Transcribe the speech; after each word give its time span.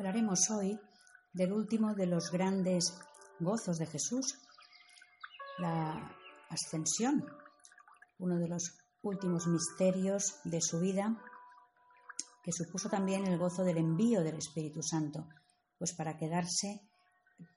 Hablaremos 0.00 0.48
hoy 0.48 0.80
del 1.34 1.52
último 1.52 1.92
de 1.94 2.06
los 2.06 2.30
grandes 2.30 2.98
gozos 3.38 3.76
de 3.76 3.84
Jesús, 3.84 4.38
la 5.58 6.16
ascensión, 6.48 7.26
uno 8.16 8.38
de 8.38 8.48
los 8.48 8.78
últimos 9.02 9.46
misterios 9.46 10.40
de 10.44 10.62
su 10.62 10.80
vida, 10.80 11.22
que 12.42 12.50
supuso 12.50 12.88
también 12.88 13.26
el 13.26 13.38
gozo 13.38 13.62
del 13.62 13.76
envío 13.76 14.24
del 14.24 14.36
Espíritu 14.36 14.82
Santo, 14.82 15.28
pues 15.76 15.92
para 15.94 16.16
quedarse 16.16 16.80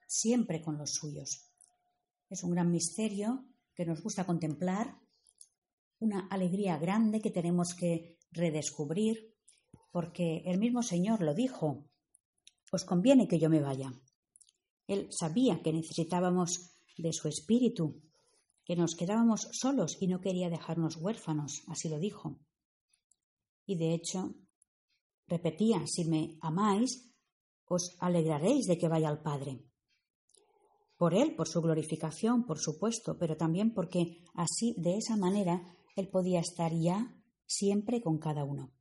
siempre 0.05 0.61
con 0.61 0.77
los 0.77 0.95
suyos. 0.95 1.49
Es 2.29 2.43
un 2.43 2.51
gran 2.51 2.69
misterio 2.71 3.45
que 3.73 3.85
nos 3.85 4.03
gusta 4.03 4.25
contemplar, 4.25 4.97
una 5.99 6.27
alegría 6.29 6.77
grande 6.77 7.21
que 7.21 7.31
tenemos 7.31 7.73
que 7.73 8.17
redescubrir, 8.33 9.33
porque 9.93 10.43
el 10.45 10.59
mismo 10.59 10.83
Señor 10.83 11.21
lo 11.21 11.33
dijo, 11.33 11.87
os 12.73 12.85
conviene 12.85 13.27
que 13.27 13.39
yo 13.39 13.49
me 13.49 13.61
vaya. 13.61 13.93
Él 14.87 15.07
sabía 15.11 15.61
que 15.61 15.71
necesitábamos 15.71 16.73
de 16.97 17.13
su 17.13 17.27
espíritu, 17.27 18.01
que 18.65 18.75
nos 18.75 18.95
quedábamos 18.95 19.49
solos 19.51 19.97
y 19.99 20.07
no 20.07 20.21
quería 20.21 20.49
dejarnos 20.49 20.97
huérfanos, 20.97 21.63
así 21.67 21.89
lo 21.89 21.99
dijo. 21.99 22.39
Y 23.65 23.77
de 23.77 23.93
hecho, 23.93 24.35
repetía, 25.27 25.85
si 25.85 26.05
me 26.05 26.37
amáis, 26.41 27.13
os 27.65 27.95
alegraréis 27.99 28.67
de 28.67 28.77
que 28.77 28.87
vaya 28.87 29.09
al 29.09 29.21
Padre. 29.21 29.63
Por 30.97 31.13
Él, 31.13 31.35
por 31.35 31.47
su 31.47 31.61
glorificación, 31.61 32.45
por 32.45 32.59
supuesto, 32.59 33.17
pero 33.17 33.35
también 33.37 33.73
porque 33.73 34.23
así, 34.33 34.75
de 34.77 34.97
esa 34.97 35.15
manera, 35.17 35.75
Él 35.95 36.09
podía 36.09 36.39
estar 36.39 36.71
ya 36.73 37.15
siempre 37.45 38.01
con 38.01 38.17
cada 38.17 38.43
uno. 38.43 38.73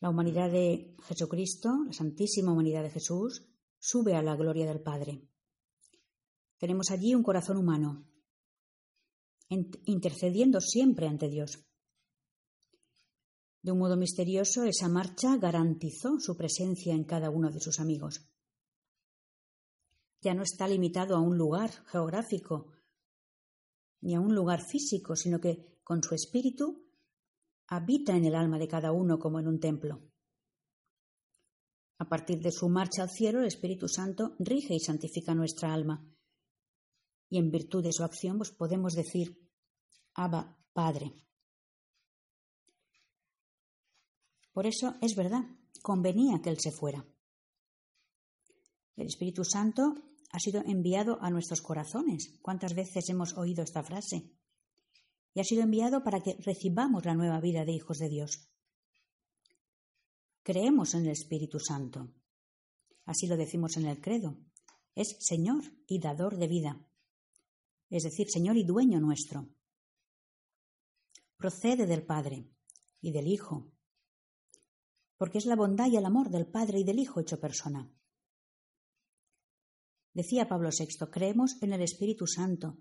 La 0.00 0.10
humanidad 0.10 0.50
de 0.50 0.94
Jesucristo, 1.02 1.70
la 1.86 1.92
santísima 1.92 2.52
humanidad 2.52 2.82
de 2.82 2.90
Jesús, 2.90 3.44
sube 3.78 4.14
a 4.14 4.22
la 4.22 4.36
gloria 4.36 4.66
del 4.66 4.80
Padre. 4.80 5.28
Tenemos 6.58 6.90
allí 6.90 7.14
un 7.14 7.22
corazón 7.22 7.56
humano, 7.56 8.08
intercediendo 9.48 10.60
siempre 10.60 11.06
ante 11.06 11.28
Dios. 11.28 11.64
De 13.62 13.72
un 13.72 13.78
modo 13.78 13.96
misterioso, 13.96 14.64
esa 14.64 14.88
marcha 14.88 15.36
garantizó 15.36 16.18
su 16.20 16.36
presencia 16.36 16.94
en 16.94 17.04
cada 17.04 17.30
uno 17.30 17.50
de 17.50 17.60
sus 17.60 17.80
amigos. 17.80 18.28
Ya 20.20 20.34
no 20.34 20.42
está 20.42 20.68
limitado 20.68 21.16
a 21.16 21.20
un 21.20 21.36
lugar 21.36 21.70
geográfico 21.86 22.72
ni 24.00 24.14
a 24.14 24.20
un 24.20 24.34
lugar 24.34 24.60
físico, 24.64 25.16
sino 25.16 25.40
que 25.40 25.80
con 25.82 26.02
su 26.02 26.14
espíritu 26.14 26.87
habita 27.68 28.16
en 28.16 28.24
el 28.24 28.34
alma 28.34 28.58
de 28.58 28.68
cada 28.68 28.92
uno 28.92 29.18
como 29.18 29.38
en 29.38 29.46
un 29.46 29.60
templo. 29.60 30.02
A 31.98 32.08
partir 32.08 32.40
de 32.40 32.52
su 32.52 32.68
marcha 32.68 33.02
al 33.02 33.10
cielo, 33.10 33.40
el 33.40 33.46
Espíritu 33.46 33.88
Santo 33.88 34.34
rige 34.38 34.74
y 34.74 34.80
santifica 34.80 35.34
nuestra 35.34 35.72
alma. 35.72 36.04
Y 37.28 37.38
en 37.38 37.50
virtud 37.50 37.82
de 37.82 37.92
su 37.92 38.04
acción, 38.04 38.38
pues 38.38 38.50
podemos 38.50 38.94
decir, 38.94 39.36
Abba, 40.14 40.56
Padre. 40.72 41.12
Por 44.52 44.66
eso 44.66 44.94
es 45.02 45.14
verdad, 45.14 45.44
convenía 45.82 46.40
que 46.40 46.50
Él 46.50 46.58
se 46.58 46.72
fuera. 46.72 47.04
El 48.96 49.06
Espíritu 49.06 49.44
Santo 49.44 49.94
ha 50.30 50.38
sido 50.38 50.62
enviado 50.64 51.18
a 51.20 51.30
nuestros 51.30 51.60
corazones. 51.60 52.38
¿Cuántas 52.42 52.74
veces 52.74 53.08
hemos 53.08 53.36
oído 53.36 53.62
esta 53.62 53.82
frase? 53.82 54.37
Y 55.38 55.40
ha 55.40 55.44
sido 55.44 55.62
enviado 55.62 56.02
para 56.02 56.20
que 56.20 56.34
recibamos 56.40 57.04
la 57.04 57.14
nueva 57.14 57.40
vida 57.40 57.64
de 57.64 57.70
hijos 57.70 57.98
de 57.98 58.08
Dios. 58.08 58.50
Creemos 60.42 60.94
en 60.94 61.04
el 61.04 61.12
Espíritu 61.12 61.60
Santo. 61.60 62.12
Así 63.04 63.28
lo 63.28 63.36
decimos 63.36 63.76
en 63.76 63.86
el 63.86 64.00
credo. 64.00 64.36
Es 64.96 65.16
Señor 65.20 65.62
y 65.86 66.00
dador 66.00 66.38
de 66.38 66.48
vida. 66.48 66.84
Es 67.88 68.02
decir, 68.02 68.28
Señor 68.28 68.56
y 68.56 68.64
dueño 68.64 68.98
nuestro. 68.98 69.48
Procede 71.36 71.86
del 71.86 72.04
Padre 72.04 72.50
y 73.00 73.12
del 73.12 73.28
Hijo, 73.28 73.70
porque 75.18 75.38
es 75.38 75.46
la 75.46 75.54
bondad 75.54 75.86
y 75.86 75.98
el 75.98 76.04
amor 76.04 76.30
del 76.30 76.48
Padre 76.48 76.80
y 76.80 76.82
del 76.82 76.98
Hijo 76.98 77.20
hecho 77.20 77.38
persona. 77.38 77.88
Decía 80.14 80.48
Pablo 80.48 80.70
VI, 80.76 81.06
creemos 81.12 81.62
en 81.62 81.74
el 81.74 81.82
Espíritu 81.82 82.26
Santo, 82.26 82.76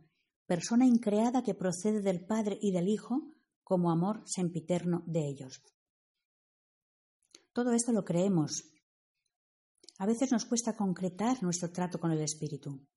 persona 0.48 0.86
increada 0.86 1.44
que 1.44 1.54
procede 1.54 2.02
del 2.02 2.26
Padre 2.26 2.58
y 2.60 2.72
del 2.72 2.88
Hijo 2.88 3.36
como 3.64 3.92
amor 3.92 4.24
sempiterno 4.26 5.04
de 5.06 5.28
ellos. 5.28 5.62
Todo 7.52 7.74
esto 7.74 7.92
lo 7.92 8.06
creemos. 8.06 8.64
A 10.00 10.06
veces 10.06 10.32
nos 10.32 10.46
cuesta 10.46 10.76
concretar 10.76 11.44
nuestro 11.44 11.70
trato 11.72 12.00
con 12.00 12.12
el 12.12 12.22
Espíritu. 12.22 12.88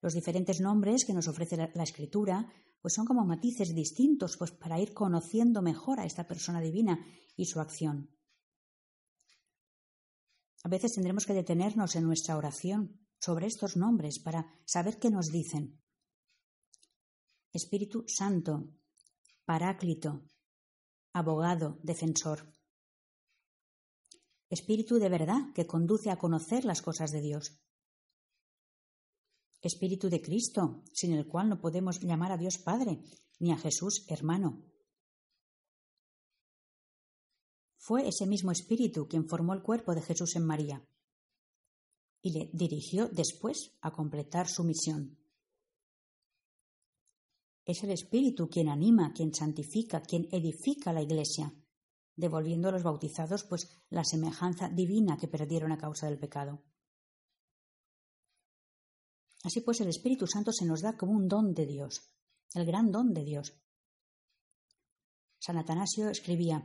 Los 0.00 0.14
diferentes 0.14 0.60
nombres 0.60 1.04
que 1.04 1.14
nos 1.14 1.28
ofrece 1.28 1.56
la, 1.56 1.82
Escritura 1.82 2.52
pues 2.80 2.94
son 2.94 3.06
como 3.06 3.24
matices 3.24 3.72
distintos 3.72 4.36
pues 4.36 4.50
para 4.50 4.80
ir 4.80 4.92
conociendo 4.92 5.62
mejor 5.62 6.00
a 6.00 6.04
esta 6.04 6.26
persona 6.26 6.60
divina 6.60 6.98
y 7.36 7.44
su 7.44 7.60
acción. 7.60 8.10
A 10.64 10.68
veces 10.68 10.94
tendremos 10.94 11.24
que 11.24 11.34
detenernos 11.34 11.94
en 11.94 12.04
nuestra 12.04 12.36
oración 12.36 12.98
sobre 13.22 13.46
estos 13.46 13.76
nombres 13.76 14.18
para 14.18 14.46
saber 14.64 14.98
qué 14.98 15.08
nos 15.08 15.30
dicen. 15.30 15.80
Espíritu 17.52 18.04
Santo, 18.08 18.68
Paráclito, 19.44 20.24
Abogado, 21.12 21.78
Defensor. 21.82 22.52
Espíritu 24.50 24.98
de 24.98 25.08
verdad 25.08 25.52
que 25.54 25.66
conduce 25.66 26.10
a 26.10 26.18
conocer 26.18 26.64
las 26.64 26.82
cosas 26.82 27.10
de 27.12 27.20
Dios. 27.20 27.60
Espíritu 29.60 30.10
de 30.10 30.20
Cristo, 30.20 30.82
sin 30.92 31.12
el 31.12 31.28
cual 31.28 31.48
no 31.48 31.60
podemos 31.60 32.00
llamar 32.00 32.32
a 32.32 32.36
Dios 32.36 32.58
Padre, 32.58 33.04
ni 33.38 33.52
a 33.52 33.56
Jesús 33.56 34.04
hermano. 34.08 34.64
Fue 37.76 38.08
ese 38.08 38.26
mismo 38.26 38.50
Espíritu 38.50 39.06
quien 39.06 39.28
formó 39.28 39.54
el 39.54 39.62
cuerpo 39.62 39.94
de 39.94 40.02
Jesús 40.02 40.34
en 40.34 40.44
María 40.44 40.84
y 42.22 42.30
le 42.30 42.50
dirigió 42.52 43.08
después 43.08 43.72
a 43.80 43.90
completar 43.90 44.48
su 44.48 44.62
misión. 44.62 45.18
Es 47.64 47.82
el 47.82 47.90
Espíritu 47.90 48.48
quien 48.48 48.68
anima, 48.68 49.12
quien 49.12 49.34
santifica, 49.34 50.00
quien 50.02 50.28
edifica 50.32 50.92
la 50.92 51.02
Iglesia, 51.02 51.52
devolviendo 52.16 52.68
a 52.68 52.72
los 52.72 52.82
bautizados 52.82 53.44
pues 53.44 53.68
la 53.90 54.04
semejanza 54.04 54.68
divina 54.68 55.16
que 55.16 55.28
perdieron 55.28 55.72
a 55.72 55.78
causa 55.78 56.06
del 56.06 56.18
pecado. 56.18 56.62
Así 59.44 59.60
pues, 59.60 59.80
el 59.80 59.88
Espíritu 59.88 60.26
Santo 60.26 60.52
se 60.52 60.64
nos 60.64 60.82
da 60.82 60.96
como 60.96 61.12
un 61.12 61.26
don 61.28 61.52
de 61.52 61.66
Dios, 61.66 62.12
el 62.54 62.64
gran 62.64 62.92
don 62.92 63.12
de 63.12 63.24
Dios. 63.24 63.54
San 65.40 65.58
Atanasio 65.58 66.08
escribía, 66.08 66.64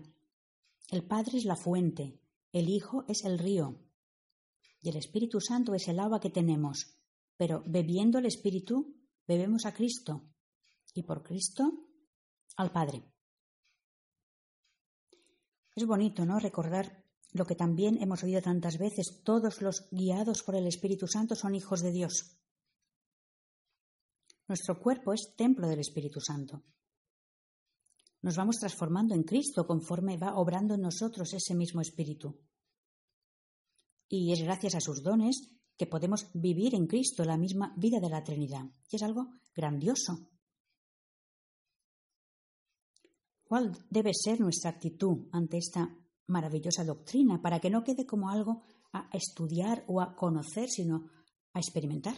El 0.90 1.04
Padre 1.04 1.40
es 1.40 1.46
la 1.46 1.56
fuente, 1.56 2.20
el 2.52 2.70
Hijo 2.70 3.04
es 3.08 3.26
el 3.26 3.40
río, 3.40 3.80
y 4.88 4.90
el 4.90 4.96
Espíritu 4.96 5.42
Santo 5.42 5.74
es 5.74 5.90
el 5.90 6.00
agua 6.00 6.22
que 6.22 6.30
tenemos. 6.30 6.98
Pero 7.36 7.62
bebiendo 7.66 8.20
el 8.20 8.26
Espíritu, 8.26 8.96
bebemos 9.28 9.66
a 9.66 9.74
Cristo 9.74 10.24
y 10.94 11.04
por 11.04 11.24
Cristo 11.24 11.90
al 12.56 12.72
Padre. 12.72 13.04
Es 15.76 15.86
bonito, 15.86 16.26
¿no? 16.26 16.40
Recordar 16.40 17.04
lo 17.34 17.46
que 17.46 17.56
también 17.56 18.02
hemos 18.02 18.24
oído 18.24 18.42
tantas 18.42 18.78
veces. 18.78 19.22
Todos 19.26 19.62
los 19.62 19.90
guiados 19.92 20.42
por 20.42 20.56
el 20.56 20.68
Espíritu 20.68 21.06
Santo 21.06 21.36
son 21.36 21.54
hijos 21.54 21.82
de 21.82 21.92
Dios. 21.92 22.40
Nuestro 24.48 24.80
cuerpo 24.80 25.12
es 25.12 25.36
templo 25.36 25.68
del 25.68 25.82
Espíritu 25.82 26.22
Santo. 26.22 26.64
Nos 28.22 28.38
vamos 28.38 28.56
transformando 28.56 29.14
en 29.14 29.24
Cristo 29.24 29.68
conforme 29.68 30.18
va 30.18 30.38
obrando 30.38 30.76
en 30.76 30.82
nosotros 30.82 31.34
ese 31.34 31.54
mismo 31.56 31.82
Espíritu. 31.82 32.40
Y 34.10 34.32
es 34.32 34.42
gracias 34.42 34.76
a 34.76 34.80
sus 34.80 35.04
dones 35.04 35.50
que 35.78 35.88
podemos 35.88 36.30
vivir 36.34 36.76
en 36.76 36.88
Cristo 36.88 37.24
la 37.24 37.38
misma 37.38 37.74
vida 37.78 38.00
de 38.00 38.10
la 38.10 38.24
Trinidad. 38.24 38.66
Y 38.90 38.96
es 38.96 39.04
algo 39.04 39.28
grandioso. 39.56 40.30
¿Cuál 43.44 43.78
debe 43.90 44.12
ser 44.14 44.42
nuestra 44.42 44.72
actitud 44.72 45.30
ante 45.32 45.58
esta 45.58 45.90
maravillosa 46.28 46.84
doctrina 46.84 47.42
para 47.42 47.60
que 47.60 47.70
no 47.70 47.84
quede 47.84 48.06
como 48.06 48.30
algo 48.30 48.64
a 48.92 49.10
estudiar 49.14 49.86
o 49.88 50.02
a 50.02 50.16
conocer, 50.16 50.68
sino 50.70 51.10
a 51.54 51.60
experimentar? 51.60 52.16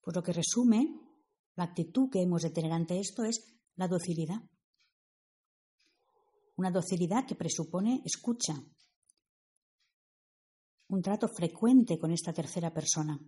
Pues 0.00 0.16
lo 0.16 0.22
que 0.22 0.32
resume 0.32 0.98
la 1.54 1.64
actitud 1.64 2.10
que 2.10 2.22
hemos 2.22 2.42
de 2.42 2.50
tener 2.50 2.72
ante 2.72 2.98
esto 2.98 3.24
es 3.24 3.54
la 3.76 3.86
docilidad. 3.86 4.42
Una 6.56 6.70
docilidad 6.70 7.26
que 7.26 7.36
presupone 7.36 8.02
escucha, 8.04 8.54
un 10.92 11.00
trato 11.00 11.26
frecuente 11.26 11.98
con 11.98 12.12
esta 12.12 12.32
tercera 12.32 12.72
persona. 12.72 13.18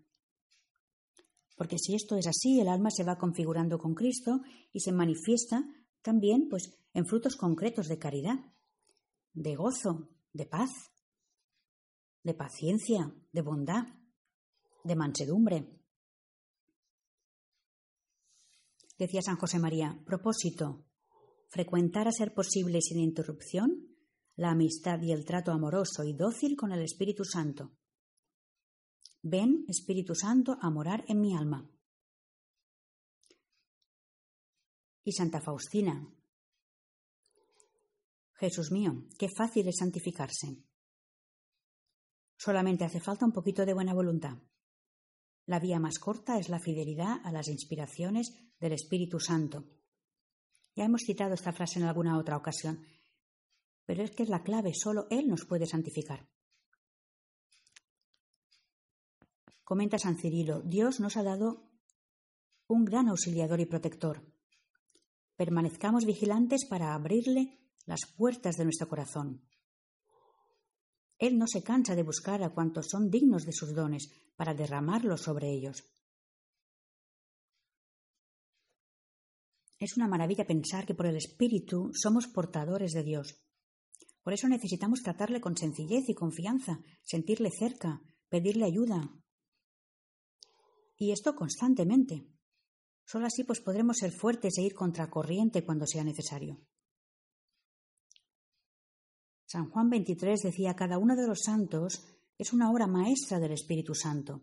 Porque 1.56 1.78
si 1.78 1.94
esto 1.94 2.16
es 2.16 2.26
así, 2.26 2.60
el 2.60 2.68
alma 2.68 2.90
se 2.90 3.04
va 3.04 3.16
configurando 3.16 3.78
con 3.78 3.94
Cristo 3.94 4.40
y 4.72 4.80
se 4.80 4.92
manifiesta 4.92 5.64
también 6.02 6.48
pues, 6.50 6.76
en 6.92 7.06
frutos 7.06 7.36
concretos 7.36 7.88
de 7.88 7.98
caridad. 7.98 8.38
de 9.36 9.56
gozo, 9.56 10.10
de 10.32 10.46
paz, 10.46 10.70
de 12.22 12.34
paciencia, 12.34 13.12
de 13.32 13.42
bondad, 13.42 13.84
de 14.84 14.94
mansedumbre. 14.94 15.80
Decía 18.96 19.22
San 19.22 19.36
José 19.36 19.58
María, 19.58 20.00
propósito, 20.06 20.86
frecuentar 21.48 22.06
a 22.06 22.12
ser 22.12 22.32
posible 22.32 22.80
sin 22.80 23.00
interrupción 23.00 23.93
la 24.36 24.50
amistad 24.50 25.00
y 25.02 25.12
el 25.12 25.24
trato 25.24 25.52
amoroso 25.52 26.04
y 26.04 26.12
dócil 26.12 26.56
con 26.56 26.72
el 26.72 26.82
Espíritu 26.82 27.24
Santo. 27.24 27.72
Ven, 29.22 29.64
Espíritu 29.68 30.14
Santo, 30.14 30.58
a 30.60 30.70
morar 30.70 31.04
en 31.08 31.20
mi 31.20 31.34
alma. 31.34 31.70
Y 35.04 35.12
Santa 35.12 35.40
Faustina. 35.40 36.06
Jesús 38.34 38.70
mío, 38.70 39.04
qué 39.18 39.28
fácil 39.28 39.68
es 39.68 39.76
santificarse. 39.78 40.58
Solamente 42.36 42.84
hace 42.84 43.00
falta 43.00 43.24
un 43.24 43.32
poquito 43.32 43.64
de 43.64 43.72
buena 43.72 43.94
voluntad. 43.94 44.36
La 45.46 45.60
vía 45.60 45.78
más 45.78 45.98
corta 45.98 46.38
es 46.38 46.48
la 46.48 46.58
fidelidad 46.58 47.20
a 47.24 47.32
las 47.32 47.48
inspiraciones 47.48 48.32
del 48.58 48.72
Espíritu 48.72 49.20
Santo. 49.20 49.64
Ya 50.74 50.84
hemos 50.84 51.02
citado 51.02 51.34
esta 51.34 51.52
frase 51.52 51.78
en 51.78 51.84
alguna 51.84 52.18
otra 52.18 52.36
ocasión, 52.36 52.84
pero 53.86 54.02
es 54.02 54.10
que 54.10 54.22
es 54.22 54.28
la 54.28 54.42
clave, 54.42 54.72
solo 54.74 55.06
Él 55.10 55.28
nos 55.28 55.44
puede 55.44 55.66
santificar. 55.66 56.28
Comenta 59.62 59.98
San 59.98 60.16
Cirilo, 60.16 60.60
Dios 60.62 61.00
nos 61.00 61.16
ha 61.16 61.22
dado 61.22 61.70
un 62.66 62.84
gran 62.84 63.08
auxiliador 63.08 63.60
y 63.60 63.66
protector. 63.66 64.22
Permanezcamos 65.36 66.04
vigilantes 66.04 66.66
para 66.66 66.94
abrirle 66.94 67.58
las 67.86 68.00
puertas 68.16 68.56
de 68.56 68.64
nuestro 68.64 68.88
corazón. 68.88 69.42
Él 71.18 71.38
no 71.38 71.46
se 71.46 71.62
cansa 71.62 71.94
de 71.94 72.02
buscar 72.02 72.42
a 72.42 72.50
cuantos 72.50 72.88
son 72.90 73.10
dignos 73.10 73.44
de 73.44 73.52
sus 73.52 73.74
dones 73.74 74.10
para 74.36 74.54
derramarlos 74.54 75.22
sobre 75.22 75.50
ellos. 75.50 75.84
Es 79.78 79.96
una 79.96 80.08
maravilla 80.08 80.46
pensar 80.46 80.86
que 80.86 80.94
por 80.94 81.06
el 81.06 81.16
Espíritu 81.16 81.90
somos 81.94 82.26
portadores 82.26 82.92
de 82.92 83.02
Dios. 83.02 83.44
Por 84.24 84.32
eso 84.32 84.48
necesitamos 84.48 85.02
tratarle 85.02 85.40
con 85.42 85.54
sencillez 85.54 86.08
y 86.08 86.14
confianza, 86.14 86.80
sentirle 87.02 87.50
cerca, 87.50 88.00
pedirle 88.30 88.64
ayuda. 88.64 89.10
Y 90.96 91.12
esto 91.12 91.34
constantemente. 91.34 92.26
Solo 93.04 93.26
así 93.26 93.44
pues 93.44 93.60
podremos 93.60 93.98
ser 93.98 94.12
fuertes 94.12 94.56
e 94.56 94.62
ir 94.62 94.72
contracorriente 94.72 95.62
cuando 95.62 95.86
sea 95.86 96.04
necesario. 96.04 96.58
San 99.44 99.68
Juan 99.68 99.90
23 99.90 100.40
decía, 100.40 100.74
cada 100.74 100.96
uno 100.96 101.14
de 101.14 101.26
los 101.26 101.42
santos 101.42 102.02
es 102.38 102.54
una 102.54 102.70
obra 102.70 102.86
maestra 102.86 103.38
del 103.38 103.52
Espíritu 103.52 103.94
Santo. 103.94 104.42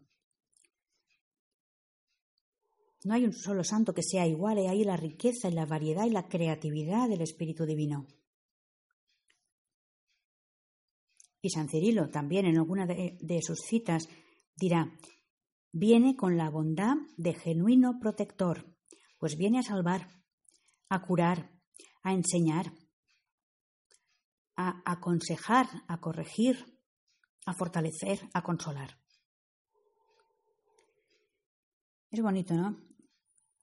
No 3.04 3.16
hay 3.16 3.26
un 3.26 3.34
solo 3.34 3.64
santo 3.64 3.96
que 3.96 4.04
sea 4.04 4.28
igual, 4.28 4.60
y 4.60 4.68
ahí 4.68 4.84
la 4.84 4.96
riqueza 4.96 5.50
y 5.50 5.54
la 5.54 5.66
variedad 5.66 6.06
y 6.06 6.12
la 6.12 6.28
creatividad 6.28 7.10
del 7.10 7.22
Espíritu 7.22 7.66
Divino. 7.66 8.06
Y 11.42 11.50
San 11.50 11.70
Cirilo 11.70 12.10
también 12.10 12.46
en 12.46 12.58
alguna 12.58 12.86
de, 12.86 13.40
sus 13.42 13.60
citas 13.60 14.08
dirá, 14.56 14.96
viene 15.72 16.16
con 16.16 16.38
la 16.38 16.50
bondad 16.50 16.96
de 17.18 17.34
genuino 17.34 18.00
protector, 18.00 18.76
pues 19.18 19.38
viene 19.38 19.60
a 19.60 19.64
salvar, 19.64 20.08
a 20.90 21.02
curar, 21.02 21.52
a 22.04 22.14
enseñar, 22.14 22.74
a 24.56 24.82
aconsejar, 24.86 25.68
a 25.88 26.00
corregir, 26.00 26.80
a 27.46 27.54
fortalecer, 27.54 28.20
a 28.34 28.44
consolar. 28.44 28.98
Es 32.12 32.22
bonito, 32.22 32.54
¿no? 32.54 32.78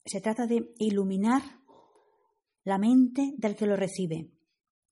Se 0.04 0.20
trata 0.20 0.46
de 0.46 0.74
iluminar 0.78 1.42
la 2.64 2.78
mente 2.78 3.34
del 3.36 3.54
que 3.54 3.66
lo 3.66 3.76
recibe 3.76 4.32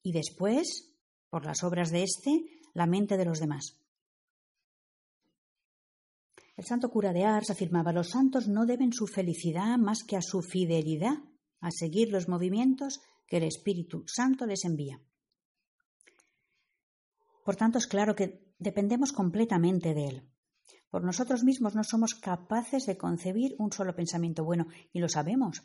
y 0.03 0.12
después, 0.12 0.94
por 1.31 1.44
las 1.44 1.65
obras 1.65 1.91
de 1.91 2.03
éste, 2.03 2.56
la 2.76 2.87
mente 2.87 3.17
de 3.17 3.25
los 3.25 3.40
demás. 3.40 3.78
El 6.56 6.67
santo 6.67 6.90
cura 6.90 7.14
de 7.14 7.25
Ars 7.25 7.50
afirmaba 7.50 7.93
los 7.93 8.11
santos 8.11 8.49
no 8.49 8.67
deben 8.67 8.93
su 8.93 9.06
felicidad 9.06 9.78
más 9.78 10.05
que 10.05 10.17
a 10.17 10.20
su 10.23 10.43
fidelidad 10.43 11.19
a 11.61 11.70
seguir 11.70 12.11
los 12.11 12.28
movimientos 12.28 13.00
que 13.26 13.38
el 13.38 13.44
Espíritu 13.44 14.05
Santo 14.06 14.44
les 14.44 14.64
envía. 14.67 15.00
Por 17.46 17.56
tanto, 17.56 17.78
es 17.78 17.87
claro 17.87 18.14
que 18.14 18.52
dependemos 18.58 19.12
completamente 19.12 19.94
de 19.94 20.08
Él. 20.08 20.28
Por 20.90 21.02
nosotros 21.02 21.44
mismos 21.44 21.75
no 21.75 21.82
somos 21.82 22.14
capaces 22.14 22.84
de 22.84 22.99
concebir 22.99 23.55
un 23.58 23.73
solo 23.73 23.96
pensamiento 23.96 24.44
bueno, 24.44 24.67
y 24.93 25.00
lo 25.00 25.08
sabemos. 25.08 25.62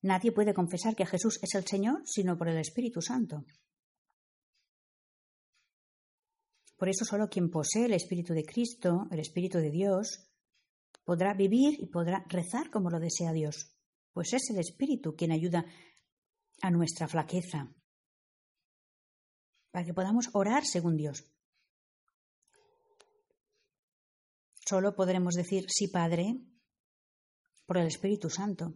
Nadie 0.00 0.32
puede 0.32 0.54
confesar 0.54 0.96
que 0.96 1.04
Jesús 1.04 1.38
es 1.42 1.54
el 1.54 1.66
Señor 1.66 2.02
sino 2.06 2.38
por 2.38 2.48
el 2.48 2.58
Espíritu 2.58 3.02
Santo. 3.02 3.44
Por 6.76 6.88
eso 6.88 7.04
solo 7.04 7.28
quien 7.28 7.50
posee 7.50 7.86
el 7.86 7.94
Espíritu 7.94 8.34
de 8.34 8.44
Cristo, 8.44 9.06
el 9.10 9.20
Espíritu 9.20 9.58
de 9.58 9.70
Dios, 9.70 10.28
podrá 11.04 11.34
vivir 11.34 11.80
y 11.80 11.86
podrá 11.86 12.24
rezar 12.28 12.70
como 12.70 12.90
lo 12.90 13.00
desea 13.00 13.32
Dios, 13.32 13.72
pues 14.12 14.32
es 14.34 14.50
el 14.50 14.58
Espíritu 14.58 15.14
quien 15.14 15.32
ayuda 15.32 15.64
a 16.60 16.70
nuestra 16.70 17.08
flaqueza, 17.08 17.72
para 19.70 19.84
que 19.84 19.94
podamos 19.94 20.28
orar 20.32 20.64
según 20.64 20.96
Dios. 20.96 21.24
Solo 24.68 24.94
podremos 24.96 25.34
decir 25.34 25.66
sí, 25.68 25.88
Padre, 25.88 26.40
por 27.66 27.78
el 27.78 27.86
Espíritu 27.86 28.28
Santo. 28.28 28.74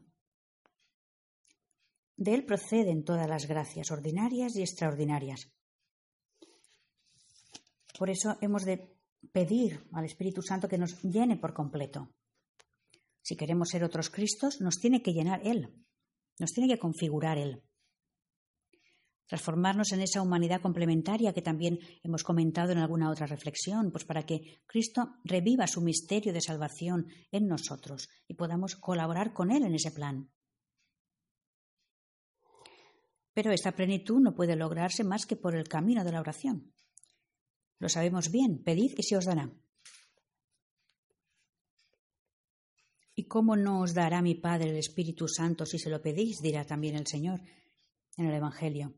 De 2.17 2.35
Él 2.35 2.45
proceden 2.45 3.03
todas 3.03 3.29
las 3.29 3.47
gracias 3.47 3.91
ordinarias 3.91 4.55
y 4.55 4.61
extraordinarias. 4.61 5.51
Por 8.01 8.09
eso 8.09 8.39
hemos 8.41 8.65
de 8.65 8.97
pedir 9.31 9.87
al 9.93 10.07
Espíritu 10.07 10.41
Santo 10.41 10.67
que 10.67 10.79
nos 10.79 11.03
llene 11.03 11.37
por 11.37 11.53
completo. 11.53 12.09
Si 13.21 13.37
queremos 13.37 13.69
ser 13.69 13.85
otros 13.85 14.09
Cristos, 14.09 14.63
nos 14.63 14.77
tiene 14.81 15.03
que 15.03 15.13
llenar 15.13 15.43
Él, 15.45 15.85
nos 16.39 16.51
tiene 16.53 16.73
que 16.73 16.79
configurar 16.79 17.37
Él. 17.37 17.63
Transformarnos 19.27 19.93
en 19.93 20.01
esa 20.01 20.23
humanidad 20.23 20.63
complementaria 20.63 21.35
que 21.35 21.43
también 21.43 21.79
hemos 22.03 22.25
comentado 22.25 22.73
en 22.73 22.79
alguna 22.79 23.11
otra 23.11 23.27
reflexión, 23.27 23.93
pues 23.93 24.07
para 24.07 24.23
que 24.23 24.63
Cristo 24.65 25.17
reviva 25.23 25.67
su 25.67 25.83
misterio 25.83 26.33
de 26.33 26.41
salvación 26.41 27.07
en 27.31 27.49
nosotros 27.49 28.09
y 28.27 28.33
podamos 28.33 28.77
colaborar 28.77 29.35
con 29.35 29.51
Él 29.51 29.65
en 29.65 29.75
ese 29.75 29.91
plan. 29.91 30.31
Pero 33.35 33.53
esta 33.53 33.73
plenitud 33.73 34.21
no 34.21 34.35
puede 34.35 34.57
lograrse 34.57 35.05
más 35.05 35.27
que 35.27 35.37
por 35.37 35.55
el 35.55 35.69
camino 35.69 36.03
de 36.03 36.13
la 36.13 36.21
oración. 36.21 36.73
Lo 37.81 37.89
sabemos 37.89 38.31
bien, 38.31 38.63
pedid 38.63 38.93
y 38.97 39.03
se 39.03 39.17
os 39.17 39.25
dará. 39.25 39.51
¿Y 43.15 43.25
cómo 43.25 43.57
no 43.57 43.81
os 43.81 43.95
dará 43.95 44.23
mi 44.23 44.35
Padre 44.35 44.71
el 44.71 44.77
Espíritu 44.77 45.27
Santo 45.27 45.67
si 45.67 45.79
se 45.79 45.91
lo 45.91 46.01
pedís? 46.01 46.41
dirá 46.41 46.65
también 46.65 46.95
el 46.95 47.07
Señor 47.07 47.41
en 48.17 48.27
el 48.27 48.35
Evangelio. 48.35 48.95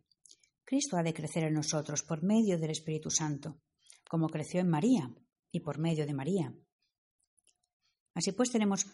Cristo 0.64 0.96
ha 0.96 1.02
de 1.02 1.14
crecer 1.14 1.44
en 1.44 1.54
nosotros 1.54 2.02
por 2.02 2.22
medio 2.22 2.58
del 2.58 2.70
Espíritu 2.70 3.08
Santo, 3.10 3.60
como 4.08 4.28
creció 4.28 4.60
en 4.60 4.68
María 4.68 5.14
y 5.50 5.60
por 5.60 5.78
medio 5.78 6.04
de 6.04 6.14
María. 6.14 6.54
Así 8.14 8.32
pues 8.32 8.50
tenemos 8.50 8.86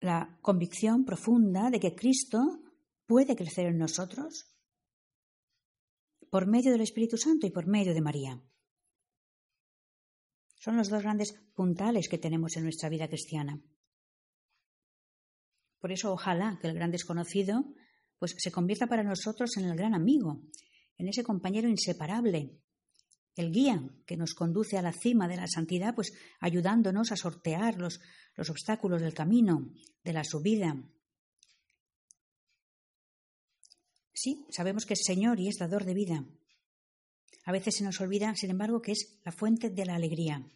la 0.00 0.38
convicción 0.42 1.04
profunda 1.04 1.70
de 1.70 1.78
que 1.78 1.94
Cristo 1.94 2.62
puede 3.06 3.36
crecer 3.36 3.66
en 3.66 3.78
nosotros 3.78 4.50
por 6.30 6.46
medio 6.46 6.72
del 6.72 6.80
Espíritu 6.80 7.16
Santo 7.16 7.46
y 7.46 7.50
por 7.50 7.66
medio 7.66 7.92
de 7.92 8.00
María. 8.00 8.40
Son 10.58 10.76
los 10.76 10.88
dos 10.88 11.02
grandes 11.02 11.32
puntales 11.54 12.08
que 12.08 12.18
tenemos 12.18 12.56
en 12.56 12.64
nuestra 12.64 12.88
vida 12.88 13.08
cristiana. 13.08 13.60
Por 15.78 15.92
eso 15.92 16.12
ojalá 16.12 16.58
que 16.60 16.68
el 16.68 16.74
gran 16.74 16.90
desconocido 16.90 17.64
pues 18.18 18.34
se 18.38 18.52
convierta 18.52 18.86
para 18.86 19.02
nosotros 19.02 19.56
en 19.56 19.64
el 19.64 19.76
gran 19.76 19.94
amigo, 19.94 20.42
en 20.98 21.08
ese 21.08 21.24
compañero 21.24 21.68
inseparable, 21.68 22.60
el 23.34 23.50
guía 23.50 23.82
que 24.06 24.16
nos 24.16 24.34
conduce 24.34 24.76
a 24.76 24.82
la 24.82 24.92
cima 24.92 25.26
de 25.26 25.36
la 25.36 25.46
santidad, 25.46 25.94
pues 25.94 26.12
ayudándonos 26.40 27.10
a 27.10 27.16
sortear 27.16 27.78
los, 27.78 28.00
los 28.36 28.50
obstáculos 28.50 29.00
del 29.00 29.14
camino, 29.14 29.72
de 30.04 30.12
la 30.12 30.24
subida, 30.24 30.76
Sí, 34.22 34.44
sabemos 34.50 34.84
que 34.84 34.92
es 34.92 35.00
Señor 35.02 35.40
y 35.40 35.48
es 35.48 35.56
dador 35.56 35.86
de 35.86 35.94
vida. 35.94 36.26
A 37.46 37.52
veces 37.52 37.76
se 37.76 37.84
nos 37.84 38.02
olvida, 38.02 38.34
sin 38.34 38.50
embargo, 38.50 38.82
que 38.82 38.92
es 38.92 39.18
la 39.24 39.32
fuente 39.32 39.70
de 39.70 39.86
la 39.86 39.94
alegría. 39.94 40.46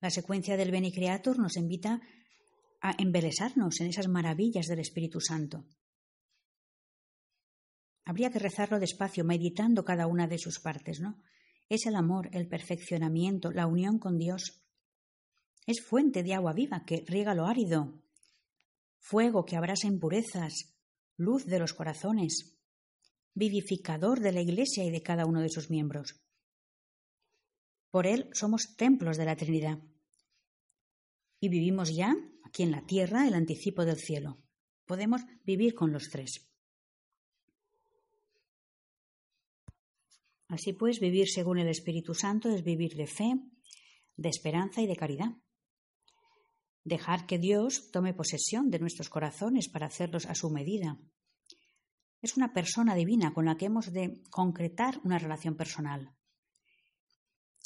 La 0.00 0.10
secuencia 0.10 0.56
del 0.56 0.70
Beni 0.70 0.92
Creator 0.92 1.40
nos 1.40 1.56
invita 1.56 2.00
a 2.80 2.94
embelesarnos 2.98 3.80
en 3.80 3.88
esas 3.88 4.06
maravillas 4.06 4.68
del 4.68 4.78
Espíritu 4.78 5.20
Santo. 5.20 5.64
habría 8.04 8.30
que 8.30 8.38
rezarlo 8.38 8.78
despacio, 8.78 9.24
meditando 9.24 9.84
cada 9.84 10.06
una 10.06 10.28
de 10.28 10.38
sus 10.38 10.60
partes, 10.60 11.00
¿no? 11.00 11.20
Es 11.68 11.86
el 11.86 11.96
amor, 11.96 12.30
el 12.32 12.46
perfeccionamiento, 12.46 13.50
la 13.50 13.66
unión 13.66 13.98
con 13.98 14.18
Dios. 14.18 14.62
Es 15.66 15.82
fuente 15.82 16.22
de 16.22 16.34
agua 16.34 16.52
viva 16.52 16.84
que 16.84 17.02
riega 17.08 17.34
lo 17.34 17.46
árido, 17.46 18.00
fuego 19.00 19.44
que 19.44 19.56
abrasa 19.56 19.88
impurezas, 19.88 20.72
luz 21.22 21.46
de 21.46 21.58
los 21.58 21.72
corazones, 21.72 22.58
vivificador 23.34 24.20
de 24.20 24.32
la 24.32 24.40
Iglesia 24.40 24.84
y 24.84 24.90
de 24.90 25.02
cada 25.02 25.24
uno 25.24 25.40
de 25.40 25.48
sus 25.48 25.70
miembros. 25.70 26.20
Por 27.90 28.06
Él 28.06 28.28
somos 28.32 28.74
templos 28.76 29.16
de 29.16 29.24
la 29.24 29.36
Trinidad. 29.36 29.78
Y 31.40 31.48
vivimos 31.48 31.94
ya, 31.94 32.14
aquí 32.44 32.62
en 32.62 32.70
la 32.70 32.84
tierra, 32.86 33.26
el 33.26 33.34
anticipo 33.34 33.84
del 33.84 33.96
cielo. 33.96 34.38
Podemos 34.86 35.22
vivir 35.44 35.74
con 35.74 35.92
los 35.92 36.08
tres. 36.10 36.48
Así 40.48 40.72
pues, 40.72 41.00
vivir 41.00 41.28
según 41.28 41.58
el 41.58 41.68
Espíritu 41.68 42.14
Santo 42.14 42.50
es 42.50 42.62
vivir 42.62 42.94
de 42.94 43.06
fe, 43.06 43.34
de 44.16 44.28
esperanza 44.28 44.82
y 44.82 44.86
de 44.86 44.96
caridad. 44.96 45.30
Dejar 46.84 47.26
que 47.26 47.38
Dios 47.38 47.90
tome 47.90 48.14
posesión 48.14 48.70
de 48.70 48.78
nuestros 48.78 49.08
corazones 49.08 49.68
para 49.68 49.86
hacerlos 49.86 50.26
a 50.26 50.34
su 50.34 50.50
medida. 50.50 50.98
Es 52.20 52.36
una 52.36 52.52
persona 52.52 52.94
divina 52.94 53.32
con 53.32 53.44
la 53.44 53.56
que 53.56 53.66
hemos 53.66 53.92
de 53.92 54.22
concretar 54.30 55.00
una 55.04 55.18
relación 55.18 55.56
personal. 55.56 56.14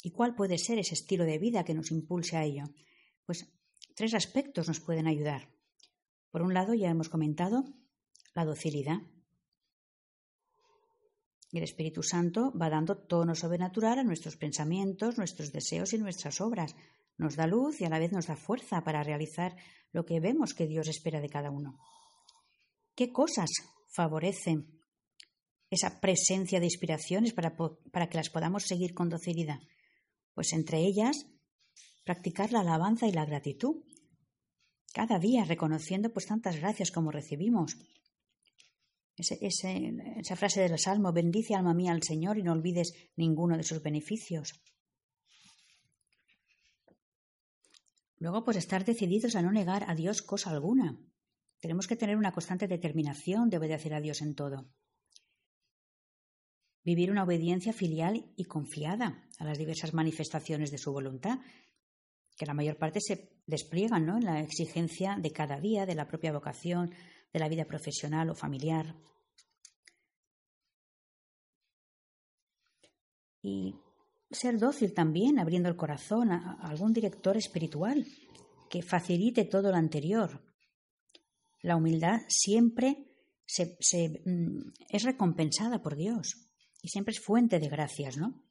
¿Y 0.03 0.11
cuál 0.11 0.35
puede 0.35 0.57
ser 0.57 0.79
ese 0.79 0.93
estilo 0.93 1.25
de 1.25 1.39
vida 1.39 1.63
que 1.63 1.73
nos 1.73 1.91
impulse 1.91 2.37
a 2.37 2.43
ello? 2.43 2.65
Pues 3.25 3.51
tres 3.95 4.13
aspectos 4.13 4.67
nos 4.67 4.79
pueden 4.79 5.07
ayudar. 5.07 5.49
Por 6.31 6.41
un 6.41 6.53
lado, 6.53 6.73
ya 6.73 6.89
hemos 6.89 7.09
comentado 7.09 7.63
la 8.33 8.45
docilidad. 8.45 9.01
El 11.51 11.63
Espíritu 11.63 12.03
Santo 12.03 12.53
va 12.59 12.69
dando 12.69 12.97
tono 12.97 13.33
sobrenatural 13.33 13.99
a 13.99 14.03
nuestros 14.03 14.35
pensamientos, 14.35 15.17
nuestros 15.17 15.51
deseos 15.51 15.93
y 15.93 15.97
nuestras 15.97 16.41
obras. 16.41 16.75
Nos 17.17 17.35
da 17.35 17.47
luz 17.47 17.81
y 17.81 17.85
a 17.85 17.89
la 17.89 17.99
vez 17.99 18.11
nos 18.11 18.27
da 18.27 18.35
fuerza 18.35 18.83
para 18.83 19.03
realizar 19.03 19.55
lo 19.91 20.05
que 20.05 20.19
vemos 20.19 20.53
que 20.53 20.67
Dios 20.67 20.87
espera 20.87 21.19
de 21.21 21.29
cada 21.29 21.51
uno. 21.51 21.79
¿Qué 22.95 23.11
cosas 23.11 23.49
favorecen 23.89 24.81
esa 25.69 25.99
presencia 25.99 26.59
de 26.59 26.65
inspiraciones 26.65 27.33
para, 27.33 27.55
para 27.91 28.07
que 28.07 28.17
las 28.17 28.29
podamos 28.29 28.63
seguir 28.63 28.93
con 28.93 29.09
docilidad? 29.09 29.59
Pues 30.33 30.53
entre 30.53 30.79
ellas, 30.79 31.25
practicar 32.03 32.51
la 32.51 32.61
alabanza 32.61 33.07
y 33.07 33.11
la 33.11 33.25
gratitud. 33.25 33.83
Cada 34.93 35.19
día 35.19 35.45
reconociendo 35.45 36.11
pues 36.13 36.27
tantas 36.27 36.57
gracias 36.57 36.91
como 36.91 37.11
recibimos, 37.11 37.77
esa 39.17 40.35
frase 40.35 40.61
del 40.61 40.77
Salmo, 40.77 41.11
bendice 41.11 41.55
alma 41.55 41.73
mía 41.73 41.91
al 41.91 42.03
Señor 42.03 42.37
y 42.37 42.43
no 42.43 42.51
olvides 42.51 42.93
ninguno 43.15 43.57
de 43.57 43.63
sus 43.63 43.81
beneficios. 43.81 44.53
Luego, 48.19 48.43
pues 48.43 48.57
estar 48.57 48.83
decididos 48.83 49.35
a 49.35 49.41
no 49.41 49.51
negar 49.51 49.89
a 49.89 49.95
Dios 49.95 50.21
cosa 50.21 50.49
alguna. 50.49 50.97
Tenemos 51.59 51.87
que 51.87 51.95
tener 51.95 52.17
una 52.17 52.31
constante 52.31 52.67
determinación 52.67 53.49
de 53.49 53.57
obedecer 53.57 53.93
a 53.93 54.01
Dios 54.01 54.21
en 54.21 54.35
todo. 54.35 54.69
Vivir 56.83 57.11
una 57.11 57.23
obediencia 57.23 57.73
filial 57.73 58.31
y 58.35 58.45
confiada 58.45 59.27
a 59.37 59.45
las 59.45 59.57
diversas 59.57 59.93
manifestaciones 59.93 60.71
de 60.71 60.77
su 60.77 60.91
voluntad, 60.91 61.39
que 62.37 62.45
la 62.45 62.53
mayor 62.53 62.77
parte 62.77 63.01
se 63.01 63.41
despliegan 63.45 64.05
¿no? 64.05 64.17
en 64.17 64.25
la 64.25 64.41
exigencia 64.41 65.17
de 65.19 65.31
cada 65.31 65.59
día, 65.59 65.85
de 65.85 65.95
la 65.95 66.07
propia 66.07 66.31
vocación, 66.31 66.93
de 67.33 67.39
la 67.39 67.49
vida 67.49 67.65
profesional 67.65 68.29
o 68.29 68.35
familiar. 68.35 68.95
Y 73.41 73.75
ser 74.29 74.59
dócil 74.59 74.93
también, 74.93 75.39
abriendo 75.39 75.69
el 75.69 75.75
corazón 75.75 76.31
a, 76.31 76.57
algún 76.61 76.93
director 76.93 77.37
espiritual 77.37 78.05
que 78.69 78.81
facilite 78.81 79.45
todo 79.45 79.71
lo 79.71 79.77
anterior. 79.77 80.43
La 81.61 81.75
humildad 81.75 82.21
siempre 82.27 83.07
mm, 84.25 84.59
es 84.89 85.03
recompensada 85.03 85.81
por 85.81 85.95
Dios 85.95 86.49
y 86.81 86.89
siempre 86.89 87.13
es 87.13 87.19
fuente 87.19 87.59
de 87.59 87.69
gracias, 87.69 88.17
¿no? 88.17 88.43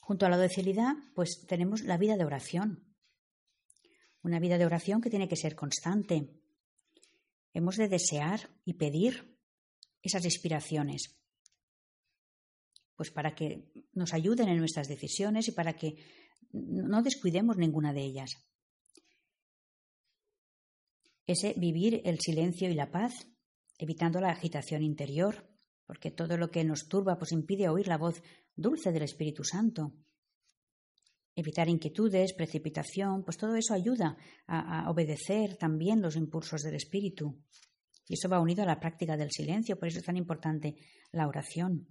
Junto 0.00 0.26
a 0.26 0.28
la 0.28 0.36
docilidad, 0.36 0.94
pues 1.14 1.46
tenemos 1.46 1.82
la 1.82 1.96
vida 1.96 2.16
de 2.16 2.24
oración. 2.24 2.84
Una 4.22 4.40
vida 4.40 4.58
de 4.58 4.66
oración 4.66 5.00
que 5.00 5.08
tiene 5.08 5.28
que 5.28 5.36
ser 5.36 5.54
constante, 5.54 6.40
Hemos 7.52 7.76
de 7.76 7.88
desear 7.88 8.48
y 8.64 8.74
pedir 8.74 9.36
esas 10.02 10.24
inspiraciones, 10.24 11.19
pues 13.00 13.10
para 13.10 13.34
que 13.34 13.72
nos 13.94 14.12
ayuden 14.12 14.50
en 14.50 14.58
nuestras 14.58 14.86
decisiones 14.86 15.48
y 15.48 15.52
para 15.52 15.72
que 15.72 15.94
no 16.52 17.00
descuidemos 17.00 17.56
ninguna 17.56 17.94
de 17.94 18.02
ellas. 18.02 18.30
Ese 21.26 21.54
vivir 21.56 22.02
el 22.04 22.18
silencio 22.20 22.68
y 22.68 22.74
la 22.74 22.90
paz, 22.90 23.14
evitando 23.78 24.20
la 24.20 24.32
agitación 24.32 24.82
interior, 24.82 25.48
porque 25.86 26.10
todo 26.10 26.36
lo 26.36 26.50
que 26.50 26.62
nos 26.62 26.88
turba 26.88 27.16
pues 27.16 27.32
impide 27.32 27.70
oír 27.70 27.88
la 27.88 27.96
voz 27.96 28.22
dulce 28.54 28.92
del 28.92 29.04
Espíritu 29.04 29.44
Santo 29.44 29.94
evitar 31.34 31.70
inquietudes, 31.70 32.34
precipitación, 32.34 33.24
pues 33.24 33.38
todo 33.38 33.54
eso 33.54 33.72
ayuda 33.72 34.18
a, 34.46 34.90
obedecer 34.90 35.56
también 35.56 36.02
los 36.02 36.16
impulsos 36.16 36.60
del 36.60 36.74
espíritu. 36.74 37.40
Y 38.06 38.12
eso 38.12 38.28
va 38.28 38.40
unido 38.40 38.62
a 38.62 38.66
la 38.66 38.78
práctica 38.78 39.16
del 39.16 39.30
silencio, 39.30 39.78
por 39.78 39.88
eso 39.88 40.00
es 40.00 40.04
tan 40.04 40.18
importante 40.18 40.74
la 41.12 41.26
oración. 41.26 41.88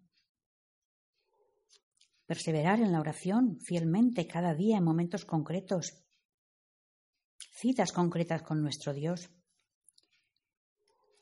Perseverar 2.29 2.79
en 2.79 2.91
la 2.91 2.99
oración 2.99 3.57
fielmente 3.59 4.27
cada 4.27 4.53
día 4.53 4.77
en 4.77 4.83
momentos 4.83 5.25
concretos, 5.25 6.05
citas 7.59 7.91
concretas 7.91 8.43
con 8.43 8.61
nuestro 8.61 8.93
Dios, 8.93 9.31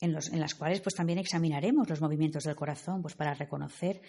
en, 0.02 0.12
los, 0.12 0.28
en 0.34 0.42
las 0.42 0.54
cuales 0.54 0.82
pues 0.82 0.96
también 0.96 1.18
examinaremos 1.18 1.90
los 1.90 2.02
movimientos 2.02 2.44
del 2.44 2.58
corazón, 2.58 3.02
pues 3.02 3.16
para 3.16 3.34
reconocer 3.34 4.02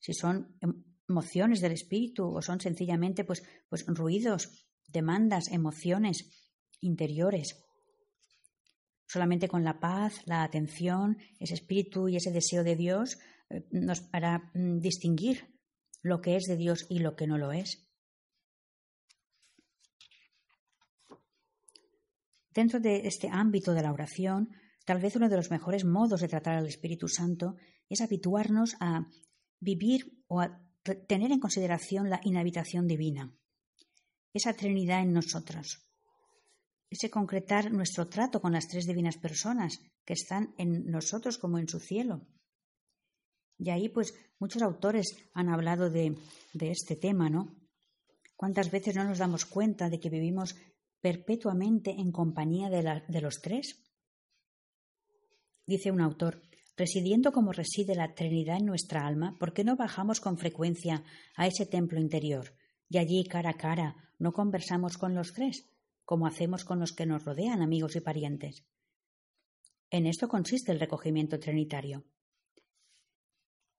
si 0.00 0.14
son 0.14 0.56
em, 0.62 0.84
emociones 1.06 1.60
del 1.60 1.72
espíritu 1.72 2.24
o 2.24 2.40
son 2.40 2.62
sencillamente 2.62 3.24
pues, 3.24 3.42
pues 3.68 3.84
ruidos, 3.86 4.48
demandas, 4.88 5.48
emociones 5.52 6.30
interiores. 6.80 7.62
Solamente 9.06 9.48
con 9.48 9.64
la 9.64 9.78
paz, 9.78 10.22
la 10.24 10.44
atención, 10.44 11.18
ese 11.38 11.52
espíritu 11.52 12.08
y 12.08 12.16
ese 12.16 12.32
deseo 12.32 12.64
de 12.64 12.74
Dios 12.74 13.18
eh, 13.50 13.68
nos 13.70 14.08
hará 14.12 14.50
mm, 14.54 14.78
distinguir 14.78 15.57
lo 16.02 16.20
que 16.20 16.36
es 16.36 16.44
de 16.44 16.56
Dios 16.56 16.86
y 16.88 17.00
lo 17.00 17.16
que 17.16 17.26
no 17.26 17.38
lo 17.38 17.52
es. 17.52 17.84
Dentro 22.54 22.80
de 22.80 23.06
este 23.06 23.28
ámbito 23.30 23.72
de 23.72 23.82
la 23.82 23.92
oración, 23.92 24.50
tal 24.84 25.00
vez 25.00 25.14
uno 25.16 25.28
de 25.28 25.36
los 25.36 25.50
mejores 25.50 25.84
modos 25.84 26.20
de 26.20 26.28
tratar 26.28 26.54
al 26.54 26.66
Espíritu 26.66 27.06
Santo 27.08 27.56
es 27.88 28.00
habituarnos 28.00 28.74
a 28.80 29.06
vivir 29.60 30.24
o 30.26 30.40
a 30.40 30.60
tener 31.06 31.32
en 31.32 31.40
consideración 31.40 32.10
la 32.10 32.20
inhabitación 32.24 32.86
divina, 32.86 33.32
esa 34.32 34.54
Trinidad 34.54 35.02
en 35.02 35.12
nosotros, 35.12 35.86
ese 36.90 37.10
concretar 37.10 37.70
nuestro 37.70 38.08
trato 38.08 38.40
con 38.40 38.52
las 38.52 38.68
tres 38.68 38.86
divinas 38.86 39.18
personas 39.18 39.80
que 40.04 40.14
están 40.14 40.54
en 40.56 40.86
nosotros 40.86 41.38
como 41.38 41.58
en 41.58 41.68
su 41.68 41.80
cielo. 41.80 42.26
Y 43.58 43.70
ahí, 43.70 43.88
pues, 43.88 44.14
muchos 44.38 44.62
autores 44.62 45.16
han 45.34 45.48
hablado 45.48 45.90
de, 45.90 46.16
este 46.60 46.96
tema, 46.96 47.28
¿no? 47.28 47.56
¿Cuántas 48.36 48.70
veces 48.70 48.94
no 48.94 49.04
nos 49.04 49.18
damos 49.18 49.44
cuenta 49.44 49.90
de 49.90 49.98
que 49.98 50.10
vivimos 50.10 50.54
perpetuamente 51.00 51.90
en 51.90 52.12
compañía 52.12 52.70
de 52.70 53.20
los 53.20 53.40
tres? 53.40 53.82
Dice 55.66 55.90
un 55.90 56.00
autor, 56.00 56.40
Residiendo 56.78 57.32
como 57.32 57.52
reside 57.52 57.96
la 57.96 58.14
Trinidad 58.14 58.58
en 58.58 58.66
nuestra 58.66 59.04
alma, 59.04 59.36
¿por 59.40 59.52
qué 59.52 59.64
no 59.64 59.74
bajamos 59.74 60.20
con 60.20 60.38
frecuencia 60.38 61.02
a 61.34 61.48
ese 61.48 61.66
templo 61.66 61.98
interior 61.98 62.54
y 62.88 62.98
allí 62.98 63.24
cara 63.24 63.50
a 63.50 63.56
cara 63.56 63.96
no 64.20 64.32
conversamos 64.32 64.96
con 64.96 65.12
los 65.12 65.32
tres, 65.32 65.68
como 66.04 66.28
hacemos 66.28 66.64
con 66.64 66.78
los 66.78 66.92
que 66.92 67.04
nos 67.04 67.24
rodean, 67.24 67.62
amigos 67.62 67.96
y 67.96 68.00
parientes? 68.00 68.64
En 69.90 70.06
esto 70.06 70.28
consiste 70.28 70.70
el 70.70 70.78
recogimiento 70.78 71.40
trinitario. 71.40 72.04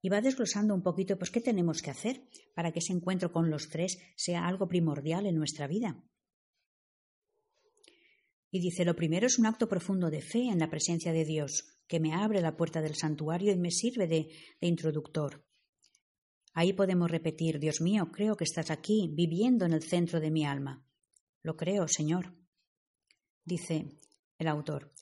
Y 0.02 0.10
va 0.10 0.22
desglosando 0.22 0.74
un 0.74 0.82
poquito, 0.82 1.18
pues, 1.18 1.32
qué 1.32 1.42
tenemos 1.42 1.82
que 1.82 1.92
hacer 1.92 2.24
para 2.56 2.72
que 2.72 2.80
ese 2.80 2.94
encuentro 2.94 3.32
con 3.32 3.50
los 3.50 3.70
tres 3.70 3.98
sea 4.16 4.48
algo 4.48 4.68
primordial 4.68 5.26
en 5.26 5.36
nuestra 5.36 5.68
vida. 5.68 6.04
Y 8.52 8.60
dice, 8.60 8.86
lo 8.86 8.96
primero 8.96 9.28
es 9.28 9.38
un 9.38 9.46
acto 9.46 9.70
profundo 9.70 10.10
de 10.10 10.22
fe 10.22 10.48
en 10.48 10.60
la 10.60 10.70
presencia 10.70 11.14
de 11.14 11.24
Dios, 11.24 11.80
que 11.88 12.00
me 12.00 12.14
abre 12.14 12.42
la 12.42 12.58
puerta 12.58 12.82
del 12.82 12.96
santuario 12.96 13.52
y 13.52 13.58
me 13.58 13.72
sirve 13.72 14.08
de, 14.08 14.30
introductor. 14.62 15.46
Ahí 16.54 16.74
podemos 16.74 17.12
repetir, 17.12 17.60
Dios 17.60 17.80
mío, 17.80 18.10
creo 18.12 18.36
que 18.36 18.44
estás 18.44 18.72
aquí, 18.72 19.12
viviendo 19.14 19.66
en 19.66 19.74
el 19.74 19.84
centro 19.84 20.20
de 20.20 20.32
mi 20.32 20.46
alma. 20.46 20.84
Lo 21.44 21.56
creo, 21.56 21.88
Señor. 21.88 22.36
Dice 23.46 24.00
el 24.40 24.48
autor, 24.48 24.94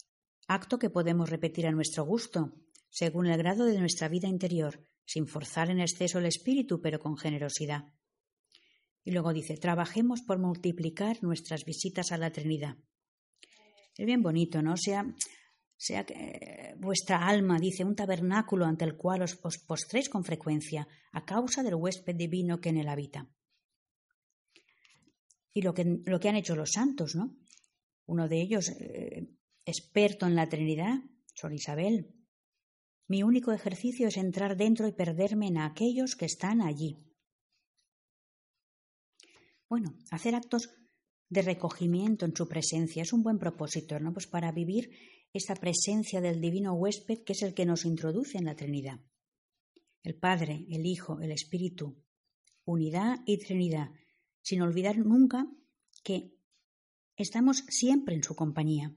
acto 0.47 0.77
que 0.77 0.89
podemos 0.89 1.29
repetir 1.29 1.67
a 1.67 1.71
nuestro 1.71 2.05
gusto, 2.05 2.53
según 2.97 3.27
el 3.27 3.37
grado 3.37 3.65
de 3.65 3.77
nuestra 3.77 4.07
vida 4.07 4.27
interior, 4.27 4.83
sin 5.05 5.27
forzar 5.27 5.69
en 5.69 5.79
exceso 5.79 6.17
el 6.17 6.25
espíritu, 6.25 6.81
pero 6.81 6.97
con 6.97 7.15
generosidad. 7.15 7.93
Y 9.03 9.11
luego 9.11 9.33
dice, 9.33 9.55
trabajemos 9.55 10.23
por 10.23 10.39
multiplicar 10.39 11.21
nuestras 11.21 11.63
visitas 11.63 12.11
a 12.11 12.17
la 12.17 12.31
Trinidad. 12.31 12.75
Es 13.95 14.03
bien 14.03 14.23
bonito, 14.23 14.63
¿no? 14.63 14.77
Sea, 14.77 15.05
sea 15.77 16.07
que 16.07 16.73
vuestra 16.79 17.27
alma, 17.27 17.59
dice, 17.59 17.83
un 17.83 17.95
tabernáculo 17.95 18.65
ante 18.65 18.85
el 18.85 18.97
cual 18.97 19.21
os, 19.21 19.35
postréis 19.35 20.09
con 20.09 20.23
frecuencia, 20.23 20.87
a 21.11 21.23
causa 21.23 21.61
del 21.61 21.75
huésped 21.75 22.15
divino 22.15 22.59
que 22.59 22.69
en 22.69 22.77
él 22.77 22.87
habita. 22.87 23.29
Y 25.53 25.61
lo 25.61 25.75
que, 25.75 25.99
lo 26.03 26.19
que 26.19 26.29
han 26.29 26.35
hecho 26.35 26.55
los 26.55 26.71
santos, 26.71 27.13
¿no? 27.13 27.37
Uno 28.07 28.27
de 28.27 28.41
ellos, 28.41 28.69
eh, 28.69 29.29
experto 29.65 30.25
en 30.25 30.35
la 30.35 30.49
Trinidad, 30.49 30.95
Sor 31.35 31.53
Isabel. 31.53 32.16
Mi 33.07 33.23
único 33.23 33.53
ejercicio 33.53 34.07
es 34.09 34.17
entrar 34.17 34.57
dentro 34.57 34.87
y 34.87 34.91
perderme 34.91 35.47
en 35.47 35.57
aquellos 35.57 36.15
que 36.15 36.25
están 36.25 36.61
allí. 36.61 36.97
Bueno, 39.69 39.97
hacer 40.11 40.35
actos 40.35 40.69
de 41.29 41.41
recogimiento 41.41 42.25
en 42.25 42.35
su 42.35 42.47
presencia 42.47 43.03
es 43.03 43.13
un 43.13 43.23
buen 43.23 43.37
propósito, 43.37 43.99
¿no? 43.99 44.13
Pues 44.13 44.27
para 44.27 44.51
vivir 44.51 44.91
esta 45.33 45.55
presencia 45.55 46.21
del 46.21 46.41
divino 46.41 46.73
huésped 46.73 47.23
que 47.23 47.33
es 47.33 47.41
el 47.41 47.53
que 47.53 47.65
nos 47.65 47.85
introduce 47.85 48.37
en 48.37 48.45
la 48.45 48.55
Trinidad. 48.55 48.99
El 50.03 50.17
Padre, 50.17 50.65
el 50.69 50.85
Hijo, 50.85 51.19
el 51.21 51.31
Espíritu, 51.31 52.01
unidad 52.65 53.19
y 53.25 53.37
Trinidad, 53.37 53.91
sin 54.41 54.61
olvidar 54.61 54.97
nunca 54.97 55.47
que 56.03 56.33
estamos 57.17 57.63
siempre 57.67 58.15
en 58.15 58.23
su 58.23 58.35
compañía. 58.35 58.95